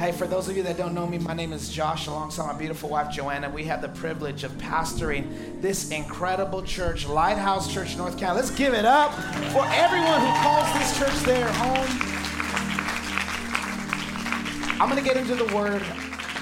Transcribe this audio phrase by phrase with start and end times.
[0.00, 2.58] Hey, for those of you that don't know me, my name is Josh, alongside my
[2.58, 3.50] beautiful wife Joanna.
[3.50, 8.36] We have the privilege of pastoring this incredible church, Lighthouse Church North County.
[8.36, 9.12] Let's give it up
[9.52, 11.86] for everyone who calls this church their home.
[14.80, 15.82] I'm going to get into the word,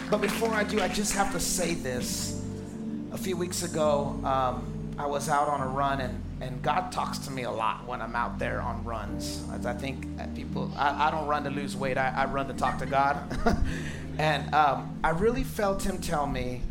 [0.09, 2.41] but before I do, I just have to say this.
[3.11, 7.19] A few weeks ago, um, I was out on a run and and God talks
[7.19, 9.42] to me a lot when I'm out there on runs.
[9.65, 12.78] I think people, I, I don't run to lose weight, I, I run to talk
[12.78, 13.19] to God.
[14.19, 16.62] and um, I really felt Him tell me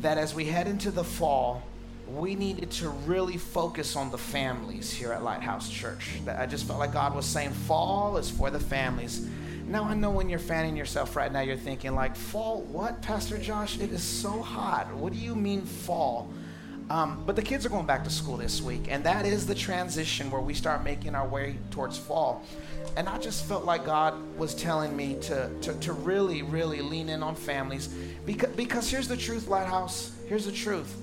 [0.00, 1.62] that as we head into the fall,
[2.08, 6.20] we needed to really focus on the families here at Lighthouse Church.
[6.26, 9.26] I just felt like God was saying, fall is for the families.
[9.66, 13.36] Now I know when you're fanning yourself right now, you're thinking like, fall what, Pastor
[13.36, 13.78] Josh?
[13.78, 14.92] It is so hot.
[14.94, 16.30] What do you mean fall?
[16.90, 19.54] Um, but the kids are going back to school this week, and that is the
[19.54, 22.44] transition where we start making our way towards fall.
[22.96, 27.10] And I just felt like God was telling me to, to, to really, really lean
[27.10, 27.88] in on families.
[28.24, 30.12] Because, because here's the truth, Lighthouse.
[30.28, 30.96] Here's the truth.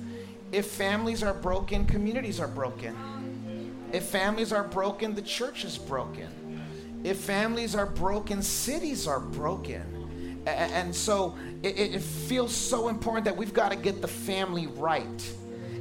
[0.52, 2.96] If families are broken, communities are broken.
[3.92, 6.30] If families are broken, the church is broken.
[7.04, 10.42] If families are broken, cities are broken.
[10.48, 15.34] And so it, it feels so important that we've got to get the family right.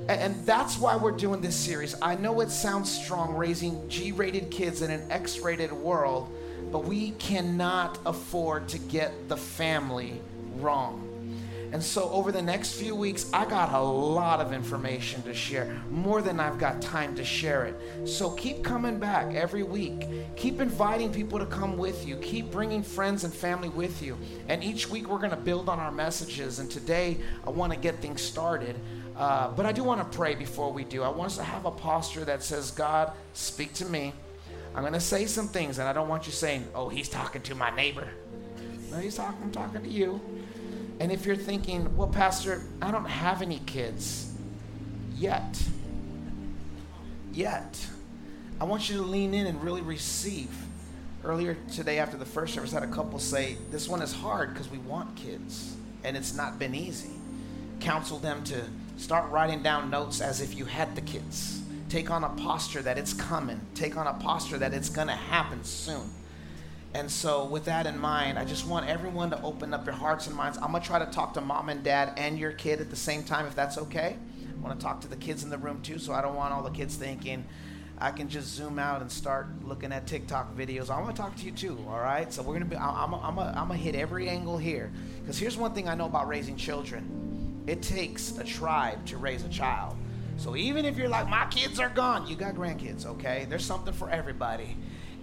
[0.08, 1.94] And that's why we're doing this series.
[2.02, 6.30] I know it sounds strong raising G rated kids in an X rated world,
[6.70, 10.20] but we cannot afford to get the family
[10.56, 11.14] wrong.
[11.74, 15.82] And so, over the next few weeks, I got a lot of information to share,
[15.90, 18.08] more than I've got time to share it.
[18.08, 20.06] So, keep coming back every week.
[20.36, 22.14] Keep inviting people to come with you.
[22.18, 24.16] Keep bringing friends and family with you.
[24.46, 26.60] And each week, we're going to build on our messages.
[26.60, 28.76] And today, I want to get things started.
[29.16, 31.02] Uh, but I do want to pray before we do.
[31.02, 34.12] I want us to have a posture that says, God, speak to me.
[34.74, 37.42] I'm going to say some things, and I don't want you saying, oh, he's talking
[37.42, 38.08] to my neighbor.
[38.90, 40.20] No, he's talking, I'm talking to you.
[40.98, 44.32] And if you're thinking, well, Pastor, I don't have any kids
[45.16, 45.62] yet,
[47.32, 47.86] yet,
[48.60, 50.50] I want you to lean in and really receive.
[51.24, 54.52] Earlier today, after the first service, I had a couple say, This one is hard
[54.52, 57.12] because we want kids, and it's not been easy.
[57.80, 58.62] Counsel them to
[58.96, 61.60] Start writing down notes as if you had the kids.
[61.88, 63.60] Take on a posture that it's coming.
[63.74, 66.10] Take on a posture that it's going to happen soon.
[66.94, 70.28] And so, with that in mind, I just want everyone to open up your hearts
[70.28, 70.58] and minds.
[70.58, 72.96] I'm going to try to talk to mom and dad and your kid at the
[72.96, 74.16] same time, if that's okay.
[74.48, 76.54] I want to talk to the kids in the room too, so I don't want
[76.54, 77.44] all the kids thinking
[77.98, 80.88] I can just zoom out and start looking at TikTok videos.
[80.88, 82.32] I want to talk to you too, all right?
[82.32, 84.92] So, we're going to be, I'm going to hit every angle here.
[85.20, 87.23] Because here's one thing I know about raising children
[87.66, 89.96] it takes a tribe to raise a child.
[90.36, 93.46] So even if you're like, my kids are gone, you got grandkids, okay?
[93.48, 94.76] There's something for everybody.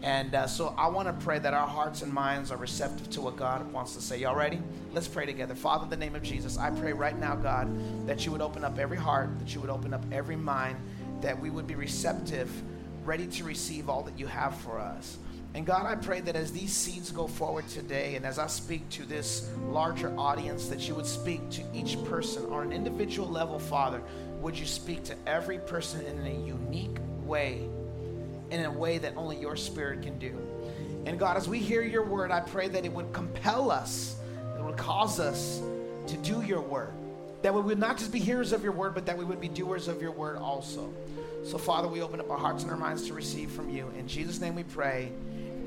[0.03, 3.21] And uh, so I want to pray that our hearts and minds are receptive to
[3.21, 4.17] what God wants to say.
[4.19, 4.59] Y'all ready?
[4.93, 5.53] Let's pray together.
[5.53, 8.63] Father, in the name of Jesus, I pray right now, God, that you would open
[8.63, 10.77] up every heart, that you would open up every mind,
[11.21, 12.49] that we would be receptive,
[13.05, 15.17] ready to receive all that you have for us.
[15.53, 18.89] And God, I pray that as these seeds go forward today, and as I speak
[18.91, 23.59] to this larger audience, that you would speak to each person on an individual level,
[23.59, 24.01] Father.
[24.39, 27.67] Would you speak to every person in a unique way,
[28.49, 30.37] in a way that only your Spirit can do?
[31.05, 34.15] And God, as we hear your word, I pray that it would compel us,
[34.57, 35.61] it would cause us
[36.07, 36.93] to do your word.
[37.41, 39.47] That we would not just be hearers of your word, but that we would be
[39.49, 40.93] doers of your word also.
[41.43, 43.91] So, Father, we open up our hearts and our minds to receive from you.
[43.97, 45.11] In Jesus' name we pray.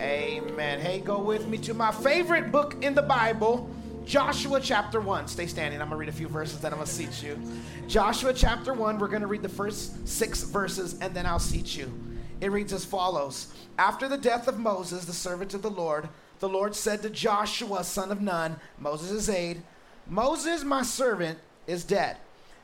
[0.01, 0.81] Amen.
[0.81, 3.71] Hey, go with me to my favorite book in the Bible,
[4.05, 5.29] Joshua chapter 1.
[5.29, 5.81] Stay standing.
[5.81, 7.39] I'm going to read a few verses, then I'm going to seat you.
[7.87, 11.77] Joshua chapter 1, we're going to read the first six verses, and then I'll seat
[11.77, 11.93] you.
[12.41, 16.09] It reads as follows After the death of Moses, the servant of the Lord,
[16.41, 19.63] the Lord said to Joshua, son of Nun, Moses' aide,
[20.09, 22.17] Moses, my servant, is dead.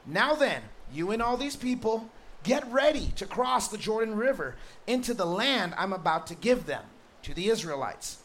[0.04, 0.62] Now then,
[0.92, 2.10] you and all these people,
[2.42, 4.56] get ready to cross the Jordan River
[4.88, 6.82] into the land I'm about to give them
[7.22, 8.18] to the Israelites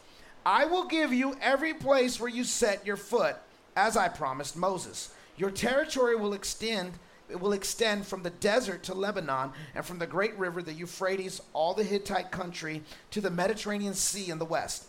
[0.46, 3.34] I will give you every place where you set your foot,
[3.74, 5.10] as I promised Moses.
[5.36, 6.92] Your territory will extend
[7.28, 11.40] it will extend from the desert to Lebanon and from the great river, the Euphrates,
[11.52, 14.84] all the Hittite country, to the Mediterranean Sea in the west.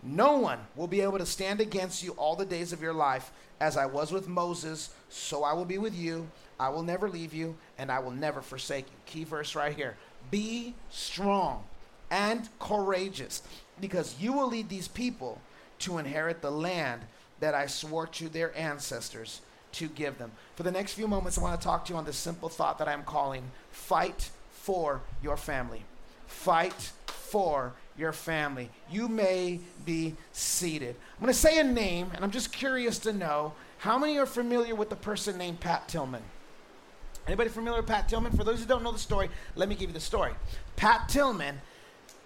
[0.00, 3.32] No one will be able to stand against you all the days of your life.
[3.60, 6.30] As I was with Moses, so I will be with you.
[6.60, 8.96] I will never leave you, and I will never forsake you.
[9.06, 9.96] Key verse right here.
[10.30, 11.64] Be strong
[12.10, 13.42] and courageous,
[13.80, 15.40] because you will lead these people
[15.80, 17.02] to inherit the land
[17.40, 19.40] that I swore to their ancestors
[19.72, 20.32] to give them.
[20.56, 22.78] For the next few moments, I want to talk to you on this simple thought
[22.78, 25.84] that I'm calling fight for your family.
[26.26, 28.70] Fight for your family.
[28.90, 30.96] You may be seated.
[31.14, 34.26] I'm going to say a name, and I'm just curious to know how many are
[34.26, 36.22] familiar with the person named Pat Tillman?
[37.26, 38.32] Anybody familiar with Pat Tillman?
[38.32, 40.32] For those who don't know the story, let me give you the story.
[40.76, 41.60] Pat Tillman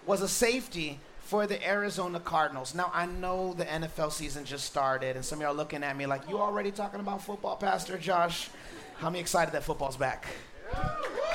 [0.07, 2.75] was a safety for the Arizona Cardinals.
[2.75, 6.07] Now, I know the NFL season just started, and some of y'all looking at me
[6.07, 8.51] like, you already talking about football, Pastor Josh?
[8.99, 10.27] How many excited that football's back?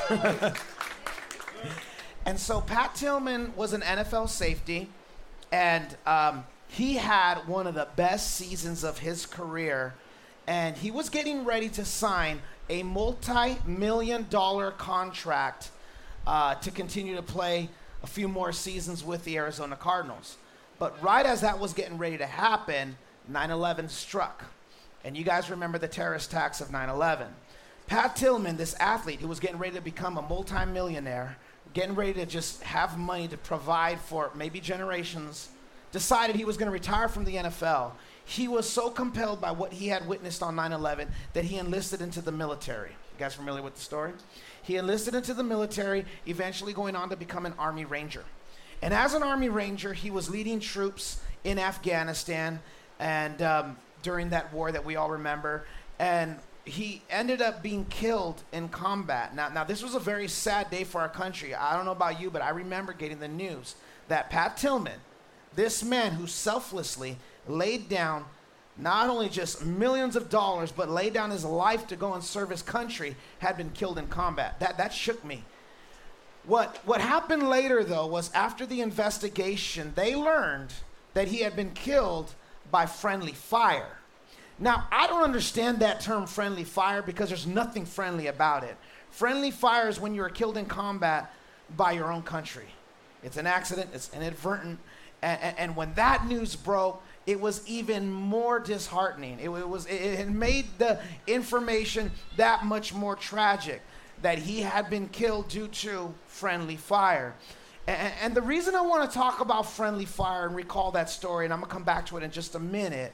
[2.26, 4.90] and so Pat Tillman was an NFL safety,
[5.52, 9.96] and um, he had one of the best seasons of his career,
[10.46, 15.72] and he was getting ready to sign a multi-million dollar contract
[16.28, 17.70] uh, to continue to play
[18.04, 20.38] a few more seasons with the Arizona Cardinals.
[20.78, 22.98] But right as that was getting ready to happen,
[23.28, 24.46] 9 11 struck.
[25.04, 27.28] And you guys remember the terrorist attacks of 9 11.
[27.88, 31.38] Pat Tillman, this athlete who was getting ready to become a multimillionaire,
[31.74, 35.50] getting ready to just have money to provide for maybe generations,
[35.92, 37.92] decided he was going to retire from the NFL.
[38.30, 42.00] He was so compelled by what he had witnessed on 9 11 that he enlisted
[42.00, 42.92] into the military.
[42.92, 44.14] You guys familiar with the story?
[44.62, 48.24] He enlisted into the military, eventually going on to become an Army Ranger.
[48.84, 52.60] And as an Army Ranger, he was leading troops in Afghanistan
[53.00, 55.66] and um, during that war that we all remember.
[55.98, 56.36] And
[56.66, 59.34] he ended up being killed in combat.
[59.34, 61.56] Now, now, this was a very sad day for our country.
[61.56, 63.74] I don't know about you, but I remember getting the news
[64.08, 65.00] that Pat Tillman,
[65.56, 67.18] this man who selflessly
[67.50, 68.26] laid down
[68.78, 72.50] not only just millions of dollars, but laid down his life to go and serve
[72.50, 74.60] his country, had been killed in combat.
[74.60, 75.44] That, that shook me.
[76.46, 80.74] What, what happened later, though, was after the investigation, they learned
[81.14, 82.34] that he had been killed
[82.72, 83.98] by friendly fire.
[84.58, 88.78] Now, I don't understand that term friendly fire because there's nothing friendly about it.
[89.12, 91.34] Friendly fire is when you are killed in combat
[91.76, 92.68] by your own country.
[93.24, 94.80] It's an accident, it's inadvertent.
[95.22, 99.38] And, and, and when that news broke, it was even more disheartening.
[99.40, 103.84] It, it was it, it made the information that much more tragic
[104.24, 107.36] that he had been killed due to friendly fire.
[107.86, 111.46] And, and the reason I want to talk about friendly fire and recall that story,
[111.46, 113.14] and I'm gonna come back to it in just a minute,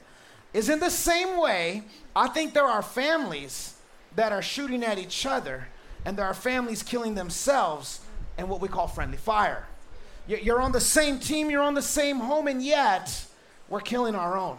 [0.54, 1.82] is in the same way.
[2.14, 3.74] I think there are families
[4.14, 5.68] that are shooting at each other,
[6.06, 8.00] and there are families killing themselves
[8.38, 9.66] in what we call friendly fire.
[10.26, 13.25] You're on the same team, you're on the same home, and yet
[13.68, 14.58] we're killing our own.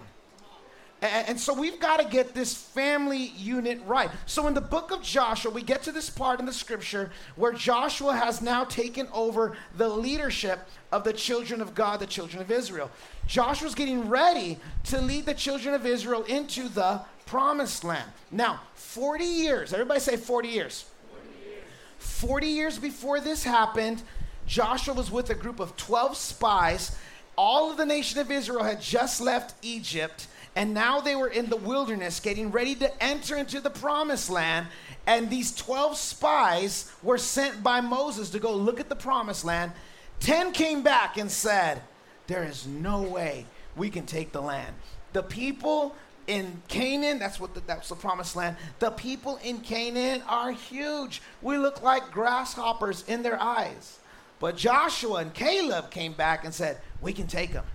[0.99, 4.09] And, so we've got to get this family unit right.
[4.25, 7.51] So in the book of Joshua, we get to this part in the scripture where
[7.51, 10.59] Joshua has now taken over the leadership
[10.91, 12.89] of the children of God, the children of Israel.
[13.27, 18.09] Joshua's getting ready to lead the children of Israel into the promised land.
[18.31, 20.85] Now, 40 years, everybody say 40 years.
[21.11, 21.63] 40 years,
[21.99, 24.01] 40 years before this happened,
[24.47, 26.97] Joshua was with a group of 12 spies
[27.37, 31.49] all of the nation of Israel had just left Egypt, and now they were in
[31.49, 34.67] the wilderness getting ready to enter into the promised land.
[35.05, 39.71] And these 12 spies were sent by Moses to go look at the promised land.
[40.19, 41.81] 10 came back and said,
[42.25, 44.73] There is no way we can take the land.
[45.13, 48.57] The people in Canaan, that's what the, that's the promised land.
[48.79, 51.21] The people in Canaan are huge.
[51.41, 53.99] We look like grasshoppers in their eyes.
[54.39, 57.65] But Joshua and Caleb came back and said, We can take them.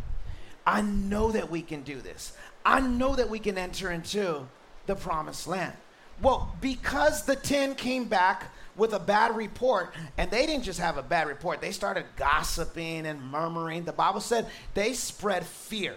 [0.66, 2.33] I know that we can do this.
[2.64, 4.47] I know that we can enter into
[4.87, 5.75] the promised land.
[6.21, 10.97] Well, because the 10 came back with a bad report, and they didn't just have
[10.97, 13.85] a bad report, they started gossiping and murmuring.
[13.85, 15.97] The Bible said they spread fear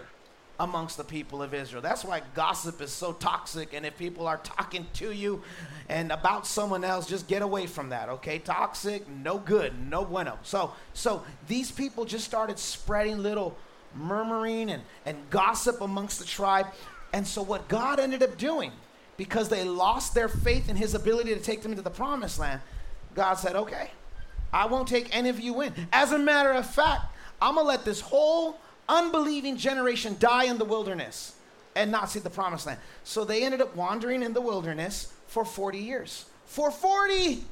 [0.58, 1.82] amongst the people of Israel.
[1.82, 3.74] That's why gossip is so toxic.
[3.74, 5.42] And if people are talking to you
[5.88, 8.38] and about someone else, just get away from that, okay?
[8.38, 10.38] Toxic, no good, no bueno.
[10.42, 13.56] So, so these people just started spreading little
[13.94, 16.66] murmuring and, and gossip amongst the tribe.
[17.12, 18.72] And so, what God ended up doing,
[19.16, 22.60] because they lost their faith in his ability to take them into the promised land,
[23.14, 23.90] God said, okay,
[24.52, 25.72] I won't take any of you in.
[25.92, 27.02] As a matter of fact,
[27.40, 28.58] I'm going to let this whole
[28.88, 31.34] unbelieving generation die in the wilderness
[31.74, 32.78] and not see the promised land.
[33.04, 36.26] So they ended up wandering in the wilderness for 40 years.
[36.46, 37.44] For 40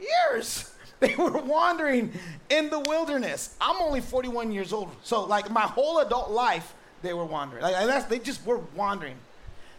[0.00, 0.72] years.
[0.98, 2.10] They were wandering
[2.48, 3.54] in the wilderness.
[3.60, 4.88] I'm only 41 years old.
[5.02, 7.62] So, like, my whole adult life, they were wandering.
[7.62, 9.16] Like, they just were wandering.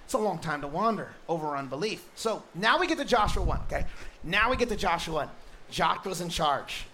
[0.05, 2.05] It's a long time to wander over unbelief.
[2.13, 3.85] So now we get to Joshua 1, okay?
[4.23, 5.29] Now we get to Joshua 1.
[5.71, 6.85] Joshua's in charge.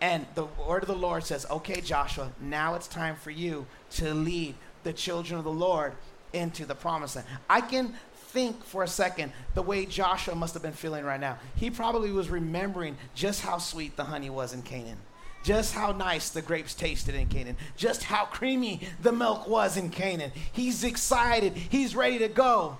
[0.00, 4.14] And the word of the Lord says, okay, Joshua, now it's time for you to
[4.14, 5.92] lead the children of the Lord
[6.32, 7.28] into the promised land.
[7.48, 11.38] I can think for a second the way Joshua must have been feeling right now.
[11.56, 14.98] He probably was remembering just how sweet the honey was in Canaan,
[15.42, 19.90] just how nice the grapes tasted in Canaan, just how creamy the milk was in
[19.90, 20.32] Canaan.
[20.52, 22.78] He's excited, he's ready to go.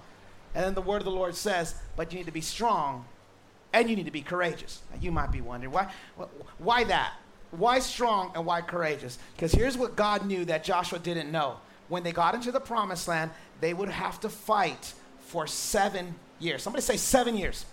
[0.54, 3.04] And then the word of the Lord says, But you need to be strong
[3.72, 4.80] and you need to be courageous.
[4.92, 5.90] Now, you might be wondering, why,
[6.58, 7.12] why that?
[7.50, 9.18] Why strong and why courageous?
[9.34, 11.56] Because here's what God knew that Joshua didn't know.
[11.88, 16.62] When they got into the promised land, they would have to fight for seven years.
[16.62, 17.66] Somebody say seven years.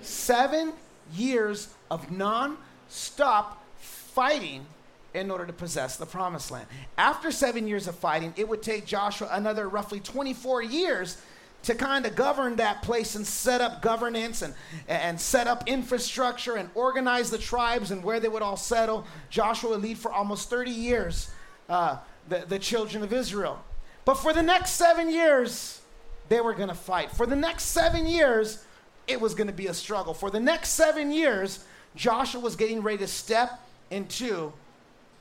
[0.00, 0.72] Seven
[1.14, 2.56] years of non
[2.88, 4.64] stop fighting
[5.12, 6.66] in order to possess the promised land.
[6.96, 11.20] After seven years of fighting, it would take Joshua another roughly 24 years
[11.62, 14.54] to kind of govern that place and set up governance and,
[14.88, 19.06] and set up infrastructure and organize the tribes and where they would all settle.
[19.28, 21.30] Joshua would lead for almost 30 years
[21.68, 21.98] uh,
[22.28, 23.62] the, the children of Israel.
[24.04, 25.80] But for the next seven years,
[26.28, 27.10] they were going to fight.
[27.10, 28.64] For the next seven years,
[29.06, 30.14] it was going to be a struggle.
[30.14, 31.64] For the next seven years,
[31.96, 34.52] Joshua was getting ready to step into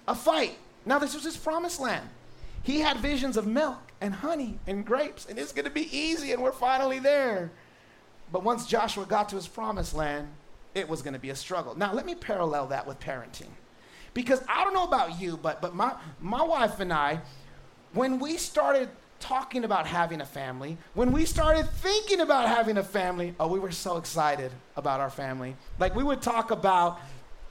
[0.07, 0.57] a fight.
[0.85, 2.07] Now, this was his promised land.
[2.63, 6.31] He had visions of milk and honey and grapes, and it's going to be easy,
[6.31, 7.51] and we're finally there.
[8.31, 10.27] But once Joshua got to his promised land,
[10.75, 11.75] it was going to be a struggle.
[11.75, 13.49] Now, let me parallel that with parenting.
[14.13, 17.21] Because I don't know about you, but, but my, my wife and I,
[17.93, 18.89] when we started
[19.19, 23.59] talking about having a family, when we started thinking about having a family, oh, we
[23.59, 25.55] were so excited about our family.
[25.77, 26.99] Like we would talk about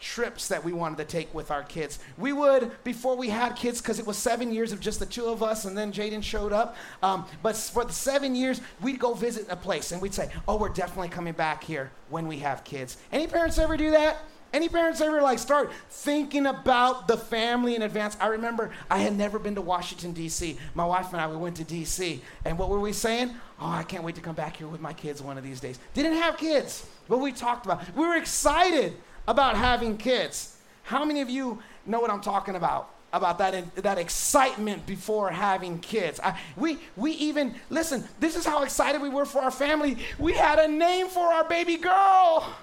[0.01, 1.99] trips that we wanted to take with our kids.
[2.17, 5.27] We would, before we had kids, because it was seven years of just the two
[5.27, 6.77] of us, and then Jaden showed up.
[7.03, 10.57] Um, but for the seven years, we'd go visit a place and we'd say, Oh,
[10.57, 12.97] we're definitely coming back here when we have kids.
[13.13, 14.19] Any parents ever do that?
[14.51, 18.17] Any parents ever like start thinking about the family in advance?
[18.19, 20.59] I remember I had never been to Washington, D.C.
[20.75, 22.23] My wife and I, we went to D.C.
[22.47, 23.35] And what were we saying?
[23.61, 25.79] Oh, I can't wait to come back here with my kids one of these days.
[25.93, 27.95] Didn't have kids, but we talked about.
[27.95, 28.97] We were excited
[29.29, 30.57] about having kids.
[30.85, 32.91] How many of you know what I'm talking about?
[33.13, 36.19] About that, that excitement before having kids.
[36.23, 39.99] I, we, we even, listen, this is how excited we were for our family.
[40.19, 42.55] We had a name for our baby girl.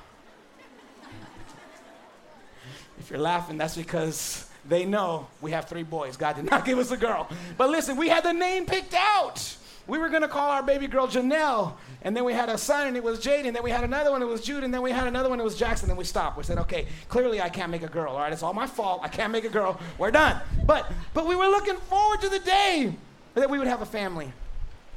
[3.00, 6.18] if you're laughing, that's because they know we have three boys.
[6.18, 7.30] God did not give us a girl.
[7.58, 9.56] But listen, we had the name picked out.
[9.88, 11.74] We were going to call our baby girl Janelle.
[12.02, 13.46] And then we had a son, and it was Jade.
[13.46, 14.64] And then we had another one, it was Jude.
[14.64, 15.88] And then we had another one, it was Jackson.
[15.88, 16.38] Then we stopped.
[16.38, 18.14] We said, okay, clearly I can't make a girl.
[18.14, 19.02] All right, it's all my fault.
[19.04, 19.80] I can't make a girl.
[19.98, 20.42] We're done.
[20.66, 22.96] But, but we were looking forward to the day
[23.36, 24.32] that we would have a family.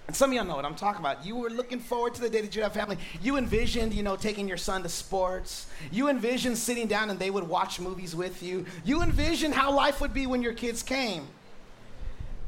[0.06, 1.26] And some of y'all know what I'm talking about.
[1.26, 2.96] You were looking forward to the day that you'd have family.
[3.20, 5.66] You envisioned, you know, taking your son to sports.
[5.92, 8.64] You envisioned sitting down and they would watch movies with you.
[8.86, 11.26] You envisioned how life would be when your kids came.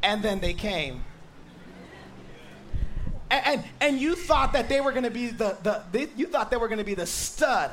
[0.03, 1.05] And then they came
[3.31, 6.51] and, and, you thought that they were going to be the, the they, you thought
[6.51, 7.71] they were going to be the stud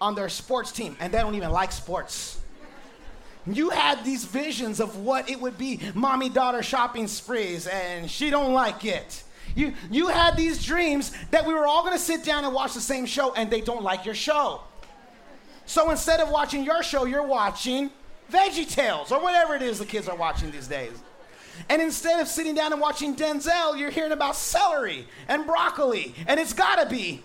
[0.00, 2.40] on their sports team, and they don't even like sports.
[3.46, 8.28] You had these visions of what it would be, mommy daughter shopping sprees, and she
[8.30, 9.22] don't like it.
[9.54, 12.80] You, you had these dreams that we were all gonna sit down and watch the
[12.80, 14.60] same show, and they don't like your show.
[15.64, 17.90] So instead of watching your show, you're watching
[18.30, 20.92] VeggieTales or whatever it is the kids are watching these days.
[21.68, 26.38] And instead of sitting down and watching Denzel, you're hearing about celery and broccoli, and
[26.38, 27.22] it's gotta be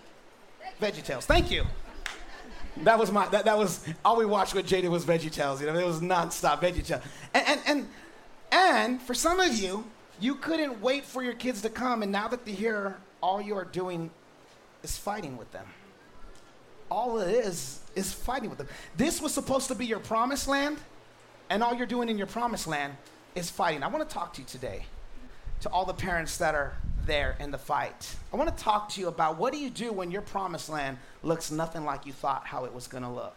[0.81, 1.23] VeggieTales.
[1.23, 1.65] Thank you.
[2.77, 5.59] That was my that, that was all we watched with Jada was VeggieTales.
[5.59, 7.03] You know, it was nonstop VeggieTales.
[7.33, 7.87] And and and
[8.51, 9.85] and for some of you,
[10.19, 13.55] you couldn't wait for your kids to come, and now that they're here, all you
[13.55, 14.09] are doing
[14.81, 15.65] is fighting with them.
[16.89, 18.67] All it is is fighting with them.
[18.97, 20.77] This was supposed to be your promised land,
[21.49, 22.95] and all you're doing in your promised land
[23.35, 23.83] is fighting.
[23.83, 24.85] I want to talk to you today,
[25.61, 26.75] to all the parents that are
[27.05, 28.15] there in the fight.
[28.31, 30.97] I want to talk to you about what do you do when your promised land
[31.21, 33.35] looks nothing like you thought how it was going to look.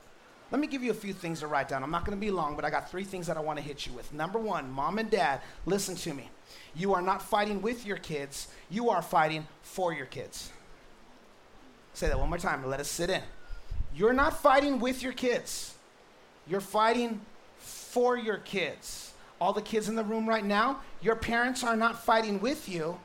[0.53, 1.83] Let me give you a few things to write down.
[1.83, 3.65] I'm not going to be long, but I got three things that I want to
[3.65, 4.13] hit you with.
[4.13, 6.31] Number one, mom and dad, listen to me.
[6.77, 10.53] You are not fighting with your kids, you are fighting for your kids.
[11.95, 13.23] Say that one more time let us sit in.
[13.95, 15.75] You're not fighting with your kids,
[16.47, 17.23] you're fighting
[17.59, 19.06] for your kids
[19.41, 22.99] all the kids in the room right now, your parents are not fighting with you,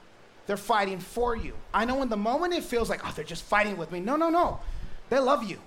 [0.47, 1.53] they're fighting for you.
[1.73, 3.99] I know in the moment it feels like, oh, they're just fighting with me.
[3.99, 4.59] No, no, no.
[5.09, 5.59] They love you,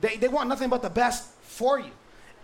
[0.00, 1.90] they, they want nothing but the best for you.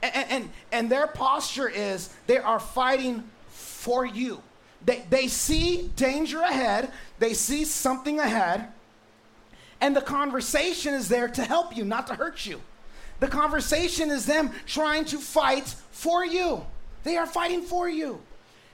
[0.03, 4.43] And, and, and their posture is they are fighting for you.
[4.85, 8.69] They, they see danger ahead, they see something ahead,
[9.81, 12.61] and the conversation is there to help you, not to hurt you.
[13.21, 16.67] The conversation is them trying to fight for you.
[17.05, 18.21] They are fighting for you.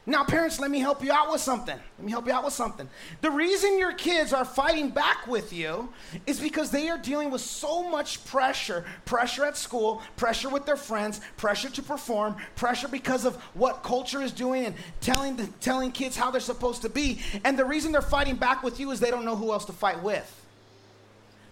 [0.08, 1.78] Now, parents, let me help you out with something.
[1.98, 2.88] Let me help you out with something.
[3.20, 5.90] The reason your kids are fighting back with you
[6.26, 10.78] is because they are dealing with so much pressure pressure at school, pressure with their
[10.78, 15.92] friends, pressure to perform, pressure because of what culture is doing and telling, the, telling
[15.92, 17.20] kids how they're supposed to be.
[17.44, 19.74] And the reason they're fighting back with you is they don't know who else to
[19.74, 20.34] fight with.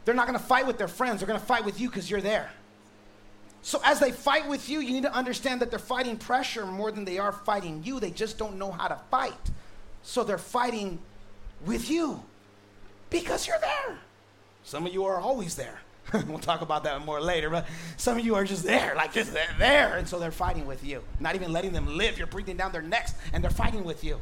[0.06, 2.10] They're not going to fight with their friends, they're going to fight with you because
[2.10, 2.50] you're there.
[3.66, 6.92] So as they fight with you, you need to understand that they're fighting pressure more
[6.92, 7.98] than they are fighting you.
[7.98, 9.50] They just don't know how to fight.
[10.04, 11.00] So they're fighting
[11.64, 12.22] with you
[13.10, 13.98] because you're there.
[14.62, 15.80] Some of you are always there.
[16.28, 19.34] we'll talk about that more later, but some of you are just there, like just
[19.58, 21.02] there, and so they're fighting with you.
[21.18, 22.18] Not even letting them live.
[22.18, 24.20] You're breathing down their necks, and they're fighting with you.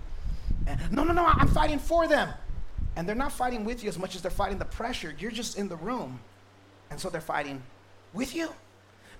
[0.66, 2.30] And, no, no, no, I'm fighting for them.
[2.96, 5.14] And they're not fighting with you as much as they're fighting the pressure.
[5.18, 6.20] You're just in the room,
[6.90, 7.62] and so they're fighting
[8.14, 8.48] with you.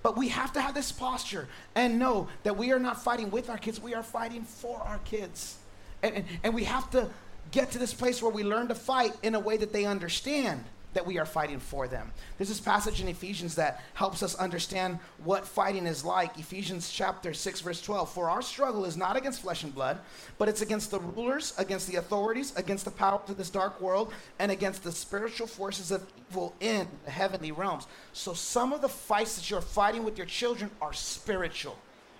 [0.05, 3.49] But we have to have this posture and know that we are not fighting with
[3.49, 5.57] our kids, we are fighting for our kids.
[6.03, 7.09] And, and, and, we have to
[7.51, 10.63] get to this place where we learn to fight in a way that they understand
[10.95, 12.11] that we are fighting for them.
[12.39, 16.39] There's this passage in Ephesians that helps us understand what fighting is like.
[16.39, 18.11] Ephesians chapter 6 verse 12.
[18.13, 19.99] For our struggle is not against flesh and blood,
[20.39, 24.13] but it's against the rulers, against the authorities, against the powers of this dark world,
[24.39, 27.87] and against the spiritual forces of evil in the heavenly realms.
[28.13, 31.79] So some of the fights that you're fighting with your children are spiritual.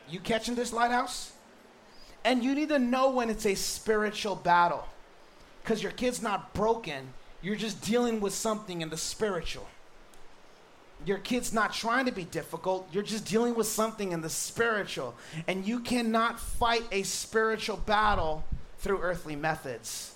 [0.09, 1.33] You catching this lighthouse?
[2.25, 4.87] And you need to know when it's a spiritual battle.
[5.63, 7.09] Because your kid's not broken
[7.45, 9.69] you're just dealing with something in the spiritual.
[11.05, 12.89] Your kid's not trying to be difficult.
[12.91, 15.15] You're just dealing with something in the spiritual.
[15.47, 18.45] And you cannot fight a spiritual battle
[18.79, 20.15] through earthly methods.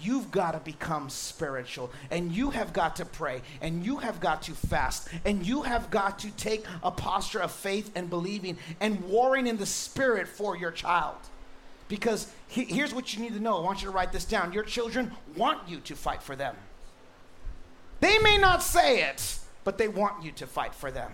[0.00, 4.42] You've got to become spiritual, and you have got to pray, and you have got
[4.42, 9.00] to fast, and you have got to take a posture of faith and believing and
[9.04, 11.16] warring in the spirit for your child.
[11.90, 13.58] Because he, here's what you need to know.
[13.58, 14.52] I want you to write this down.
[14.52, 16.54] Your children want you to fight for them.
[17.98, 21.10] They may not say it, but they want you to fight for them.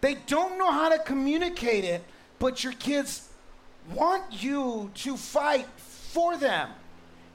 [0.00, 2.04] They don't know how to communicate it,
[2.38, 3.28] but your kids
[3.92, 6.70] want you to fight for them.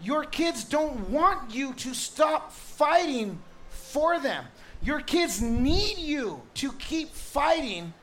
[0.02, 3.38] Your kids don't want you to stop fighting
[3.70, 4.46] for them.
[4.82, 7.94] Your kids need you to keep fighting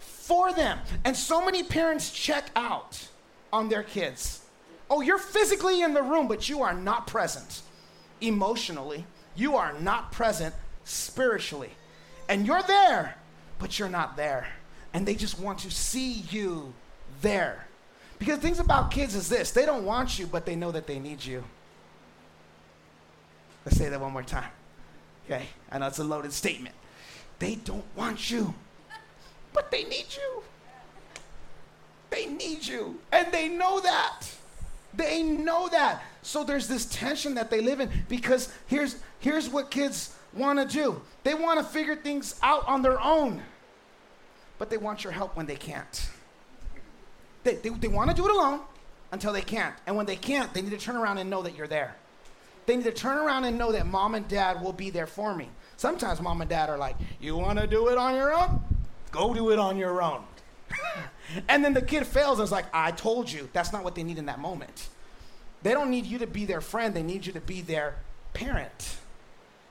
[0.00, 0.80] for them.
[1.04, 3.08] And so many parents check out
[3.54, 4.40] on their kids.
[4.90, 7.62] Oh, you're physically in the room, but you are not present
[8.20, 9.06] emotionally.
[9.36, 11.70] You are not present spiritually.
[12.28, 13.16] And you're there,
[13.60, 14.48] but you're not there.
[14.92, 16.74] And they just want to see you
[17.22, 17.66] there.
[18.18, 20.98] Because things about kids is this they don't want you, but they know that they
[20.98, 21.44] need you.
[23.64, 24.50] Let's say that one more time.
[25.26, 26.74] Okay, I know it's a loaded statement.
[27.38, 28.54] They don't want you,
[29.52, 30.42] but they need you.
[32.14, 33.00] They need you.
[33.10, 34.22] And they know that.
[34.94, 36.02] They know that.
[36.22, 40.64] So there's this tension that they live in because here's here's what kids want to
[40.64, 41.02] do.
[41.24, 43.42] They want to figure things out on their own.
[44.58, 46.08] But they want your help when they can't.
[47.42, 48.60] They, they, they want to do it alone
[49.10, 49.74] until they can't.
[49.86, 51.96] And when they can't, they need to turn around and know that you're there.
[52.66, 55.34] They need to turn around and know that mom and dad will be there for
[55.34, 55.48] me.
[55.76, 58.62] Sometimes mom and dad are like, You want to do it on your own?
[59.10, 60.22] Go do it on your own.
[61.48, 63.48] and then the kid fails and is like, I told you.
[63.52, 64.88] That's not what they need in that moment.
[65.62, 67.96] They don't need you to be their friend, they need you to be their
[68.34, 68.96] parent.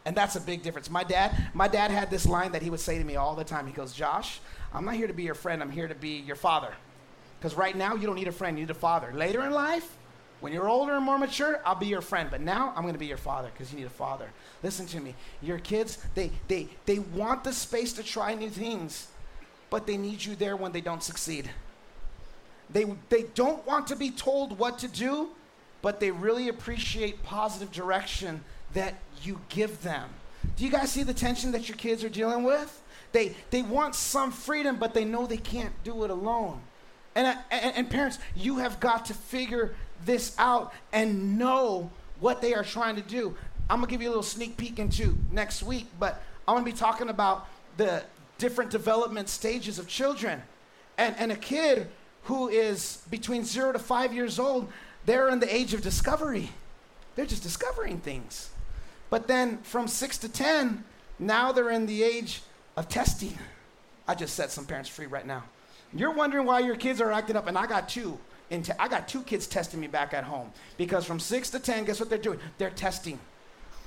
[0.06, 0.90] And that's a big difference.
[0.90, 3.44] My dad, my dad had this line that he would say to me all the
[3.44, 3.68] time.
[3.68, 4.40] He goes, Josh,
[4.74, 6.74] I'm not here to be your friend, I'm here to be your father.
[7.40, 9.12] Because right now you don't need a friend, you need a father.
[9.14, 9.98] Later in life,
[10.40, 12.30] when you're older and more mature, I'll be your friend.
[12.30, 14.30] But now I'm going to be your father because you need a father.
[14.62, 15.16] Listen to me.
[15.42, 19.08] Your kids, they, they, they want the space to try new things
[19.74, 21.50] but they need you there when they don't succeed.
[22.70, 25.30] They, they don't want to be told what to do,
[25.82, 28.44] but they really appreciate positive direction
[28.76, 30.12] that you give them.
[30.58, 32.84] Do you guys see the tension that your kids are dealing with?
[33.14, 36.62] They, they want some freedom, but they know they can't do it alone.
[37.16, 39.74] And, and, and parents, you have got to figure
[40.06, 43.36] this out and know what they are trying to do.
[43.72, 46.74] I'm gonna give you a little sneak peek into next week, but I'm gonna be
[46.74, 48.04] talking about the
[48.38, 50.42] different development stages of children.
[50.98, 51.88] And, and a kid
[52.24, 54.72] who is between zero to five years old,
[55.06, 56.50] they're in the age of discovery.
[57.16, 58.50] They're just discovering things.
[59.10, 60.84] But then from six to 10,
[61.20, 62.42] now they're in the age
[62.76, 63.38] of testing.
[64.08, 65.44] I just set some parents free right now.
[65.94, 68.18] You're wondering why your kids are acting up, and I got two.
[68.80, 72.00] I got two kids testing me back at home because from six to 10, guess
[72.00, 72.40] what they're doing?
[72.58, 73.20] They're testing.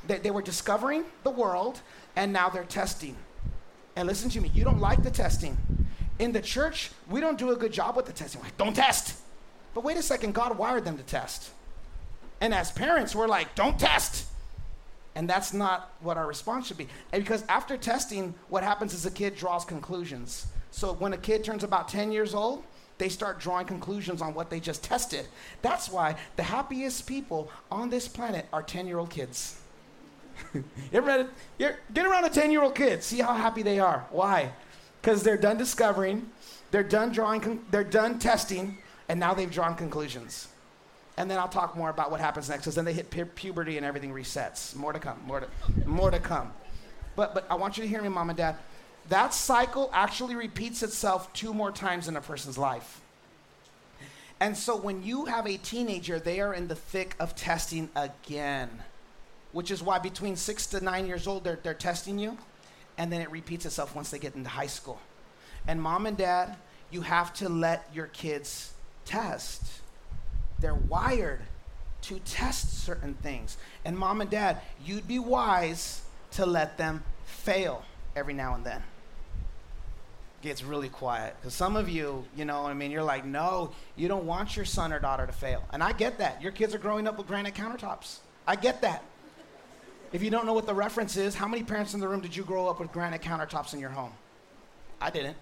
[0.06, 1.80] They, they were discovering the world
[2.16, 3.16] and now they're testing.
[3.96, 5.56] And listen to me, you don't like the testing.
[6.18, 8.40] In the church, we don't do a good job with the testing.
[8.40, 9.18] We're Like, don't test.
[9.74, 11.50] But wait a second, God wired them to test.
[12.40, 14.26] And as parents, we're like, don't test.
[15.14, 16.88] And that's not what our response should be.
[17.12, 20.46] And because after testing, what happens is a kid draws conclusions.
[20.70, 22.64] So when a kid turns about 10 years old,
[22.98, 25.26] they start drawing conclusions on what they just tested.
[25.62, 29.58] That's why the happiest people on this planet are 10 year old kids.
[30.54, 34.06] you ever get around a 10 year old kid, see how happy they are.
[34.10, 34.52] Why?
[35.00, 36.30] Because they're done discovering,
[36.70, 40.48] they're done drawing, they're done testing, and now they've drawn conclusions.
[41.16, 43.76] And then I'll talk more about what happens next, because then they hit pu- puberty
[43.76, 44.74] and everything resets.
[44.76, 45.48] More to come, more to,
[45.86, 46.52] more to come.
[47.14, 48.56] But, but I want you to hear me, mom and dad.
[49.08, 53.00] That cycle actually repeats itself two more times in a person's life.
[54.40, 58.68] And so when you have a teenager, they are in the thick of testing again,
[59.56, 62.36] which is why between six to nine years old, they're, they're testing you.
[62.98, 65.00] And then it repeats itself once they get into high school.
[65.66, 66.56] And mom and dad,
[66.90, 68.74] you have to let your kids
[69.06, 69.62] test.
[70.58, 71.40] They're wired
[72.02, 73.56] to test certain things.
[73.86, 77.82] And mom and dad, you'd be wise to let them fail
[78.14, 78.82] every now and then.
[80.42, 84.06] Gets really quiet because some of you, you know, I mean, you're like, no, you
[84.06, 85.64] don't want your son or daughter to fail.
[85.72, 86.42] And I get that.
[86.42, 88.18] Your kids are growing up with granite countertops.
[88.46, 89.02] I get that.
[90.12, 92.34] If you don't know what the reference is, how many parents in the room did
[92.36, 94.12] you grow up with granite countertops in your home?
[95.00, 95.36] I didn't.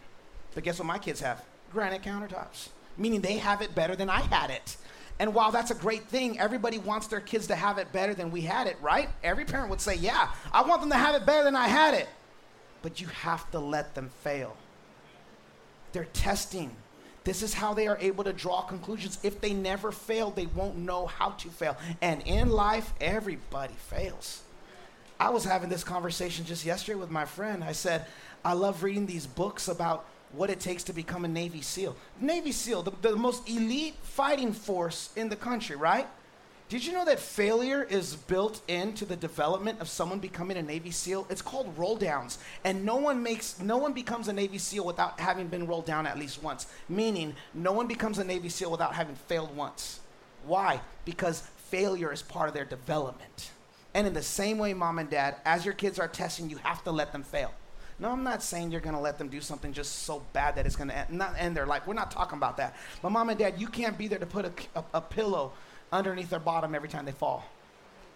[0.55, 1.45] But guess what my kids have?
[1.73, 4.77] Granite countertops, meaning they have it better than I had it.
[5.19, 8.31] And while that's a great thing, everybody wants their kids to have it better than
[8.31, 9.09] we had it, right?
[9.23, 11.95] Every parent would say, Yeah, I want them to have it better than I had
[11.95, 12.09] it.
[12.83, 14.57] But you have to let them fail.
[15.93, 16.75] They're testing.
[17.23, 19.19] This is how they are able to draw conclusions.
[19.23, 21.77] If they never fail, they won't know how to fail.
[22.03, 24.43] And in life, everybody fails.
[25.25, 27.65] I was having this conversation just yesterday with my friend.
[27.65, 28.05] I said,
[28.45, 31.97] I love reading these books about what it takes to become a Navy SEAL.
[32.21, 36.07] Navy SEAL, the, the most elite fighting force in the country, right?
[36.69, 40.91] Did you know that failure is built into the development of someone becoming a Navy
[40.91, 41.27] SEAL?
[41.31, 42.37] It's called roll downs.
[42.63, 46.07] And no one makes no one becomes a Navy SEAL without having been rolled down
[46.07, 46.67] at least once.
[46.87, 50.01] Meaning no one becomes a Navy SEAL without having failed once.
[50.45, 50.83] Why?
[51.07, 53.53] Because failure is part of their development.
[53.95, 56.83] And in the same way, mom and dad, as your kids are testing, you have
[56.85, 57.53] to let them fail.
[57.99, 60.67] No, I'm not saying you're going to let them do something just so bad that
[60.67, 61.87] it's going to end, not end their life.
[61.87, 62.75] We're not talking about that.
[63.01, 65.53] But mom and dad, you can't be there to put a, a, a pillow
[65.93, 67.45] underneath their bottom every time they fall.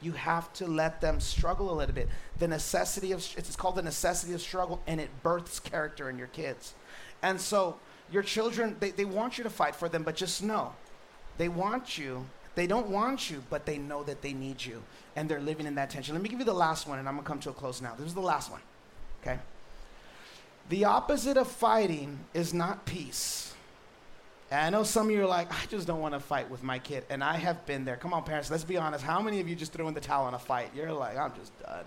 [0.00, 2.08] You have to let them struggle a little bit.
[2.38, 6.28] The necessity of it's called the necessity of struggle, and it births character in your
[6.28, 6.74] kids.
[7.22, 7.78] And so
[8.10, 10.72] your children, they, they want you to fight for them, but just know,
[11.36, 12.26] they want you.
[12.58, 14.82] They don't want you, but they know that they need you,
[15.14, 16.16] and they're living in that tension.
[16.16, 17.94] Let me give you the last one, and I'm gonna come to a close now.
[17.96, 18.60] This is the last one.
[19.22, 19.38] Okay.
[20.68, 23.54] The opposite of fighting is not peace.
[24.50, 26.64] And I know some of you are like, I just don't want to fight with
[26.64, 27.04] my kid.
[27.10, 27.94] And I have been there.
[27.94, 29.04] Come on, parents, let's be honest.
[29.04, 30.70] How many of you just threw in the towel on a fight?
[30.74, 31.84] You're like, I'm just done.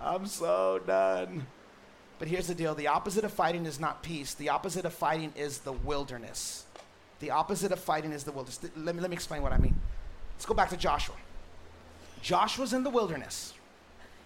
[0.00, 1.46] I'm so done.
[2.18, 5.34] But here's the deal the opposite of fighting is not peace, the opposite of fighting
[5.36, 6.64] is the wilderness.
[7.20, 8.60] The opposite of fighting is the wilderness.
[8.74, 9.78] Let me, let me explain what I mean.
[10.44, 11.14] Let's go back to Joshua.
[12.20, 13.54] Joshua's in the wilderness,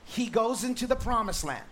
[0.05, 1.63] he goes into the promised land.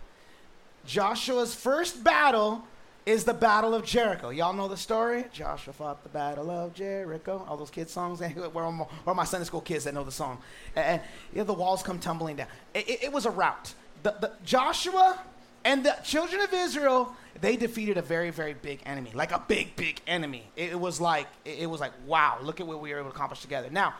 [0.86, 2.64] Joshua's first battle
[3.06, 4.30] is the Battle of Jericho.
[4.30, 5.24] Y'all know the story?
[5.32, 7.44] Joshua fought the Battle of Jericho.
[7.48, 8.30] All those kids' songs, eh?
[8.36, 10.38] or my Sunday school kids that know the song.
[10.76, 11.00] And
[11.32, 12.46] you know, the walls come tumbling down.
[12.72, 13.74] It, it, it was a rout.
[14.04, 15.20] The, the, Joshua
[15.64, 19.74] and the children of Israel, they defeated a very, very big enemy, like a big,
[19.74, 20.44] big enemy.
[20.54, 23.16] It, it was like, it was like, wow, look at what we were able to
[23.16, 23.70] accomplish together.
[23.70, 23.94] Now,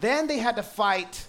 [0.00, 1.26] then they had to fight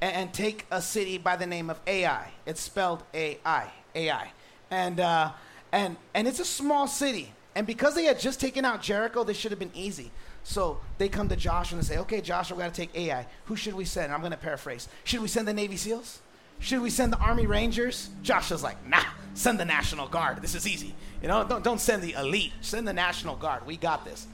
[0.00, 2.30] and, and take a city by the name of Ai.
[2.46, 3.72] It's spelled A-I.
[3.94, 4.32] AI.
[4.70, 5.32] And, uh,
[5.70, 7.32] and, and it's a small city.
[7.54, 10.10] And because they had just taken out Jericho, this should have been easy.
[10.44, 13.26] So they come to Joshua and say, okay, Joshua, we got to take Ai.
[13.44, 14.12] Who should we send?
[14.12, 14.88] I'm going to paraphrase.
[15.04, 16.20] Should we send the Navy SEALs?
[16.58, 18.10] Should we send the Army Rangers?
[18.22, 19.02] Joshua's like, nah,
[19.34, 20.40] send the National Guard.
[20.42, 20.94] This is easy.
[21.20, 22.52] You know, don't, don't send the elite.
[22.60, 23.66] Send the National Guard.
[23.66, 24.26] We got this.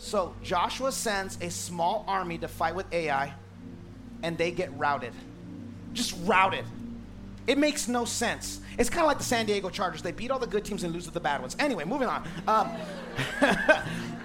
[0.00, 3.34] So Joshua sends a small army to fight with Ai,
[4.22, 5.12] and they get routed.
[5.92, 6.64] Just routed.
[7.46, 8.62] It makes no sense.
[8.78, 10.00] It's kind of like the San Diego Chargers.
[10.00, 11.54] They beat all the good teams and lose to the bad ones.
[11.58, 12.26] Anyway, moving on.
[12.48, 12.70] Um,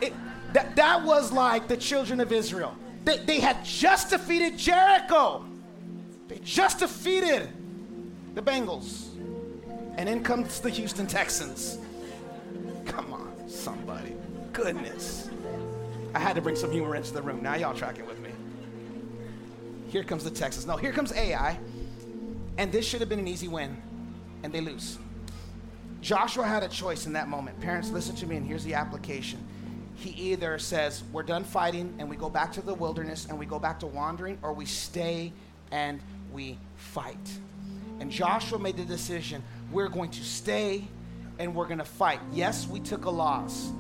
[0.01, 0.13] it,
[0.53, 2.73] that, that was like the children of Israel.
[3.03, 5.45] They, they had just defeated Jericho.
[6.29, 7.49] They just defeated
[8.33, 9.09] the Bengals.
[9.97, 11.79] And in comes the Houston Texans.
[12.85, 14.15] Come on, somebody.
[14.53, 15.29] Goodness.
[16.15, 17.43] I had to bring some humor into the room.
[17.43, 18.29] Now y'all tracking with me.
[19.89, 20.65] Here comes the Texas.
[20.65, 21.59] No, here comes Ai.
[22.57, 23.75] And this should have been an easy win.
[24.41, 24.97] And they lose.
[25.99, 27.59] Joshua had a choice in that moment.
[27.59, 29.45] Parents, listen to me, and here's the application.
[29.95, 33.45] He either says, We're done fighting, and we go back to the wilderness and we
[33.45, 35.33] go back to wandering, or we stay
[35.71, 35.99] and
[36.31, 37.39] we fight.
[37.99, 40.87] And Joshua made the decision we're going to stay
[41.39, 42.21] and we're going to fight.
[42.31, 43.71] Yes, we took a loss.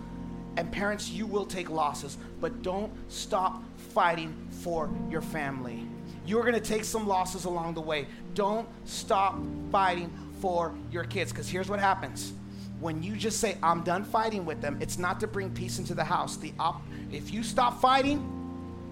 [0.57, 3.63] And parents, you will take losses, but don't stop
[3.93, 5.85] fighting for your family.
[6.25, 8.07] You're to take some losses along the way.
[8.33, 9.37] Don't stop
[9.71, 12.33] fighting for your kids because here's what happens.
[12.79, 15.93] When you just say, I'm done fighting with them, it's not to bring peace into
[15.93, 16.37] the house.
[16.37, 18.31] The op- if you stop fighting,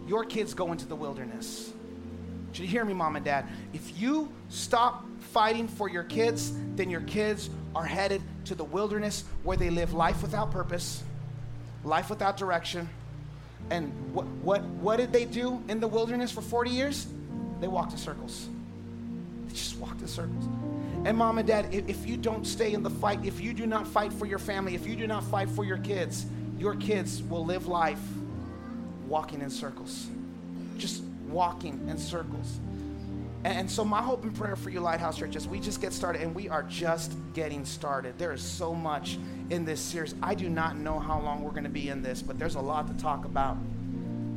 [0.07, 1.71] your kids go into the wilderness.
[2.53, 3.47] Should you hear me, mom and dad?
[3.73, 9.23] If you stop fighting for your kids, then your kids are headed to the wilderness
[9.41, 11.03] where they live life without purpose,
[11.83, 12.89] life without direction.
[13.69, 17.07] And what, what, what did they do in the wilderness for 40 years?
[17.59, 18.47] They walked in circles.
[19.47, 20.45] They just walked in circles.
[21.05, 23.65] And mom and dad, if, if you don't stay in the fight, if you do
[23.65, 26.25] not fight for your family, if you do not fight for your kids,
[26.57, 27.99] your kids will live life
[29.07, 30.07] walking in circles.
[30.77, 32.59] Just walking in circles.
[33.45, 36.21] And so, my hope and prayer for you, Lighthouse Church, is we just get started,
[36.21, 38.17] and we are just getting started.
[38.17, 39.17] There is so much
[39.49, 40.15] in this series.
[40.23, 42.61] I do not know how long we're going to be in this, but there's a
[42.61, 43.57] lot to talk about.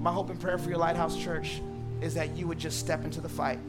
[0.01, 1.63] My hope and prayer for your Lighthouse Church
[2.01, 3.61] is that you would just step into the fight.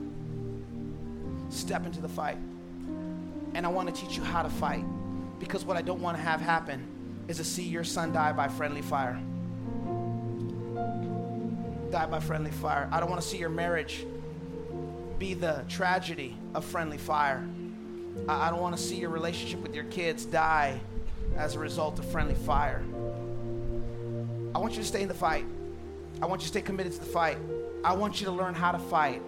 [1.49, 2.37] Step into the fight.
[3.53, 4.83] And I want to teach you how to fight
[5.39, 6.85] because what I don't want to have happen
[7.27, 9.19] is to see your son die by friendly fire.
[11.91, 12.89] Die by friendly fire.
[12.91, 14.03] I don't want to see your marriage
[15.19, 17.47] be the tragedy of friendly fire.
[18.27, 20.79] I, I don't want to see your relationship with your kids die
[21.35, 22.83] as a result of friendly fire.
[24.55, 25.45] I want you to stay in the fight.
[26.21, 27.37] I want you to stay committed to the fight.
[27.83, 29.21] I want you to learn how to fight.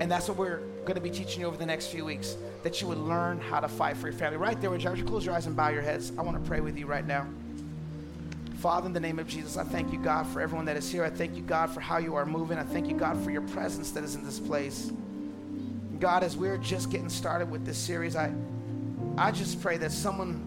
[0.00, 2.80] And that's what we're going to be teaching you over the next few weeks that
[2.80, 4.36] you would learn how to fight for your family.
[4.36, 6.12] Right there, would you close your eyes and bow your heads?
[6.18, 7.28] I want to pray with you right now.
[8.62, 11.04] Father, in the name of Jesus, I thank you, God, for everyone that is here.
[11.04, 12.58] I thank you, God, for how you are moving.
[12.58, 14.92] I thank you, God, for your presence that is in this place.
[15.98, 18.32] God, as we're just getting started with this series, I,
[19.18, 20.46] I just pray that someone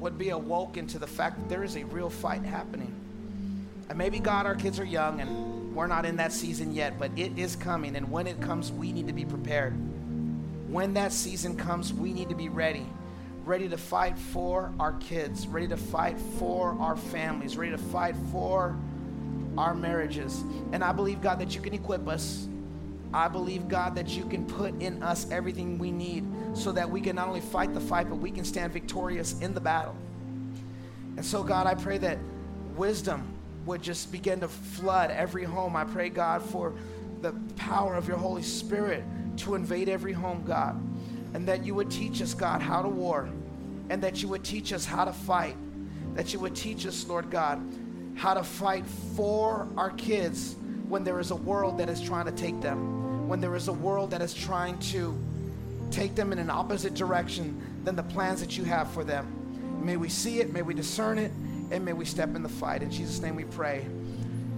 [0.00, 2.92] would be awoken to the fact that there is a real fight happening.
[3.88, 7.12] And maybe, God, our kids are young and we're not in that season yet, but
[7.16, 7.94] it is coming.
[7.94, 9.74] And when it comes, we need to be prepared.
[10.68, 12.88] When that season comes, we need to be ready
[13.48, 18.14] ready to fight for our kids, ready to fight for our families, ready to fight
[18.30, 18.76] for
[19.56, 20.44] our marriages.
[20.72, 22.46] And I believe, God, that you can equip us.
[23.12, 27.00] I believe, God, that you can put in us everything we need so that we
[27.00, 29.96] can not only fight the fight, but we can stand victorious in the battle.
[31.16, 32.18] And so, God, I pray that
[32.76, 33.26] wisdom
[33.64, 35.74] would just begin to flood every home.
[35.74, 36.74] I pray, God, for
[37.22, 39.02] the power of your Holy Spirit
[39.38, 40.78] to invade every home, God
[41.34, 43.28] and that you would teach us, God, how to war,
[43.90, 45.56] and that you would teach us how to fight,
[46.14, 47.60] that you would teach us, Lord God,
[48.14, 50.56] how to fight for our kids
[50.88, 53.72] when there is a world that is trying to take them, when there is a
[53.72, 55.16] world that is trying to
[55.90, 59.84] take them in an opposite direction than the plans that you have for them.
[59.84, 61.30] May we see it, may we discern it,
[61.70, 62.82] and may we step in the fight.
[62.82, 63.86] In Jesus' name we pray.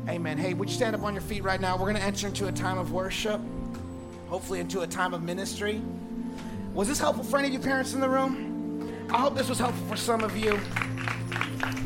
[0.08, 0.38] Amen.
[0.38, 1.76] Hey, would you stand up on your feet right now?
[1.76, 3.40] We're going to enter into a time of worship,
[4.28, 5.82] hopefully, into a time of ministry.
[6.72, 8.49] Was this helpful for any of you parents in the room?
[9.12, 10.58] I hope this was helpful for some of you.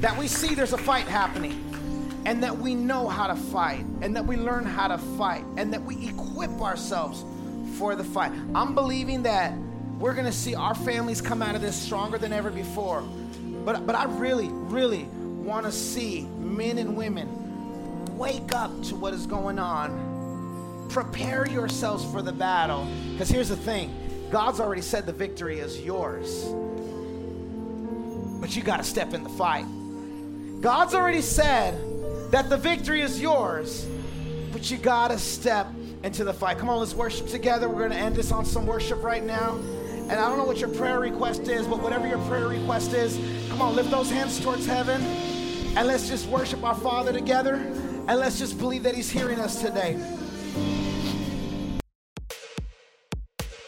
[0.01, 1.65] That we see there's a fight happening
[2.27, 5.73] and that we know how to fight and that we learn how to fight and
[5.73, 7.25] that we equip ourselves
[7.79, 8.31] for the fight.
[8.55, 9.55] I'm believing that
[9.99, 13.01] we're going to see our families come out of this stronger than ever before.
[13.65, 19.15] But but I really really want to see men and women wake up to what
[19.15, 20.89] is going on.
[20.91, 25.81] Prepare yourselves for the battle because here's the thing God's already said the victory is
[25.81, 26.55] yours.
[28.45, 29.65] But you got to step in the fight.
[30.61, 31.81] God's already said
[32.31, 33.87] that the victory is yours,
[34.53, 35.67] but you got to step
[36.03, 36.59] into the fight.
[36.59, 37.71] Come on, let's worship together.
[37.71, 39.55] We're going to end this on some worship right now.
[39.55, 43.19] And I don't know what your prayer request is, but whatever your prayer request is,
[43.49, 48.19] come on, lift those hands towards heaven and let's just worship our Father together and
[48.19, 49.95] let's just believe that He's hearing us today.